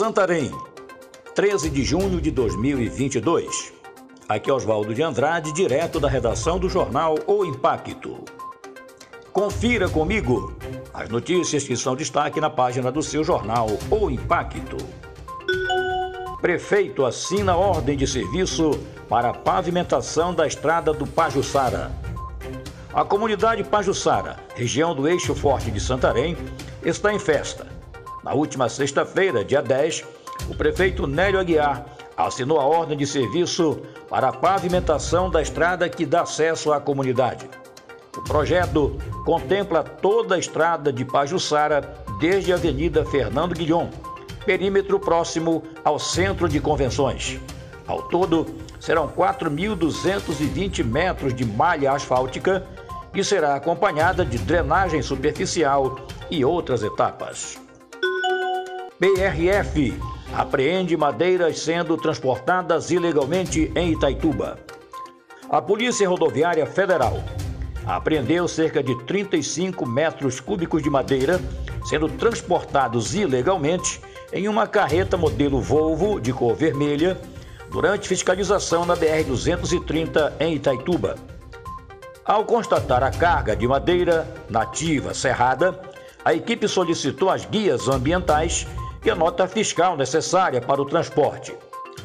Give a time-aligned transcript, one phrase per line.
[0.00, 0.50] Santarém,
[1.34, 3.70] 13 de junho de 2022.
[4.26, 8.24] Aqui é Oswaldo de Andrade, direto da redação do jornal O Impacto.
[9.30, 10.56] Confira comigo
[10.94, 14.78] as notícias que são destaque na página do seu jornal O Impacto.
[16.40, 18.70] Prefeito assina ordem de serviço
[19.06, 21.92] para a pavimentação da estrada do Pajuçara.
[22.94, 26.38] A comunidade Pajuçara, região do Eixo Forte de Santarém,
[26.82, 27.79] está em festa.
[28.22, 30.04] Na última sexta-feira, dia 10,
[30.48, 36.04] o prefeito Nélio Aguiar assinou a ordem de serviço para a pavimentação da estrada que
[36.04, 37.48] dá acesso à comunidade.
[38.16, 43.88] O projeto contempla toda a estrada de Pajuçara, desde a Avenida Fernando Guilhom,
[44.44, 47.40] perímetro próximo ao centro de convenções.
[47.86, 48.46] Ao todo,
[48.78, 52.66] serão 4.220 metros de malha asfáltica,
[53.12, 55.96] que será acompanhada de drenagem superficial
[56.30, 57.58] e outras etapas.
[59.00, 59.98] PRF
[60.34, 64.58] apreende madeiras sendo transportadas ilegalmente em Itaituba.
[65.48, 67.24] A Polícia Rodoviária Federal
[67.86, 71.40] apreendeu cerca de 35 metros cúbicos de madeira
[71.86, 74.02] sendo transportados ilegalmente
[74.34, 77.18] em uma carreta modelo Volvo de cor vermelha
[77.70, 81.16] durante fiscalização na BR-230 em Itaituba.
[82.22, 85.80] Ao constatar a carga de madeira nativa serrada,
[86.22, 88.66] a equipe solicitou as guias ambientais
[89.04, 91.54] e a nota fiscal necessária para o transporte.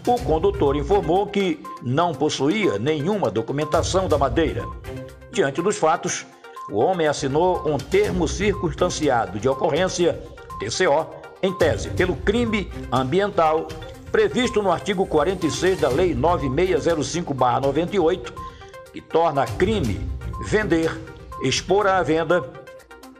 [0.07, 4.63] O condutor informou que não possuía nenhuma documentação da madeira.
[5.31, 6.25] Diante dos fatos,
[6.69, 10.21] o homem assinou um termo circunstanciado de ocorrência,
[10.59, 11.07] TCO,
[11.41, 13.67] em tese pelo crime ambiental
[14.11, 18.31] previsto no artigo 46 da Lei 9605-98,
[18.93, 20.09] que torna crime
[20.45, 20.89] vender,
[21.43, 22.41] expor à venda,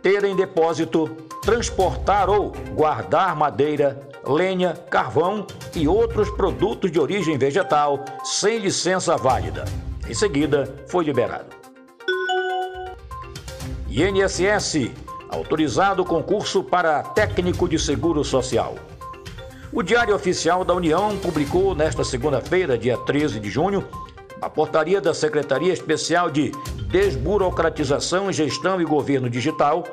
[0.01, 8.03] ter em depósito, transportar ou guardar madeira, lenha, carvão e outros produtos de origem vegetal
[8.23, 9.63] sem licença válida.
[10.09, 11.45] Em seguida, foi liberado.
[13.87, 14.91] INSS
[15.29, 18.75] autorizado concurso para técnico de seguro social.
[19.71, 23.85] O Diário Oficial da União publicou nesta segunda-feira, dia 13 de junho,
[24.41, 26.51] a portaria da Secretaria Especial de
[26.87, 29.83] Desburocratização, Gestão e Governo Digital,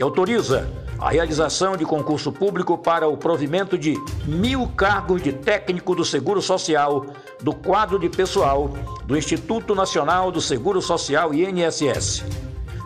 [0.00, 0.66] que autoriza
[0.98, 6.40] a realização de concurso público para o provimento de mil cargos de técnico do Seguro
[6.40, 7.04] Social
[7.42, 8.70] do quadro de pessoal
[9.04, 12.24] do Instituto Nacional do Seguro Social INSS.